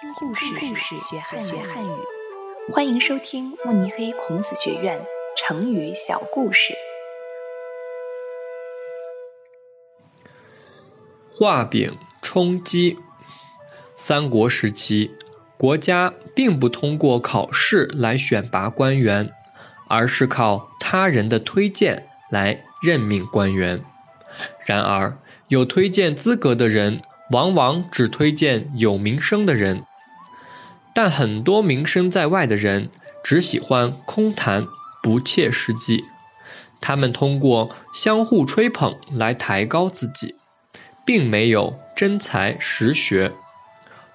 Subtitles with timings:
[0.00, 1.90] 听故事，学汉语。
[2.72, 4.98] 欢迎收听慕尼黑孔子学院
[5.36, 6.72] 成语小故事。
[11.30, 12.96] 画饼充饥。
[13.94, 15.10] 三国时期，
[15.58, 19.30] 国家并不通过考试来选拔官员，
[19.86, 23.84] 而是靠他人的推荐来任命官员。
[24.64, 27.02] 然而，有推荐资格的人。
[27.32, 29.84] 往往只推荐有名声的人，
[30.94, 32.90] 但很多名声在外的人
[33.22, 34.66] 只喜欢空谈，
[35.02, 36.04] 不切实际。
[36.80, 40.34] 他们通过相互吹捧来抬高自己，
[41.04, 43.32] 并没有真才实学，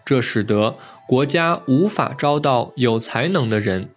[0.04, 3.90] 这使得国家无法招到有才能的人。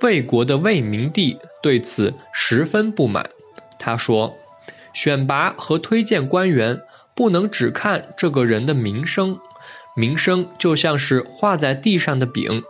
[0.00, 3.30] 魏国的魏明帝对此十分不满，
[3.78, 4.36] 他说
[4.92, 6.82] ：“选拔和推荐官员。”
[7.14, 9.38] 不能只看这个人的名声，
[9.94, 12.62] 名声就像是画在地上的饼，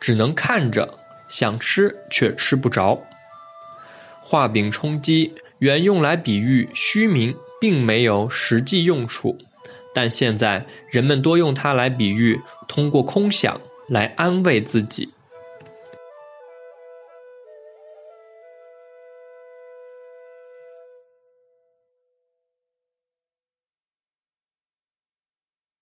[0.00, 3.02] 只能看着，想吃却吃不着。
[4.20, 9.38] 画饼充饥原用来比喻虚名，并没有实际用处，
[9.94, 15.10] 但现在人们多用它来比喻通过空想来安慰自己。